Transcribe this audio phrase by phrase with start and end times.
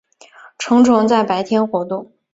[0.57, 2.11] 成虫在白天活动。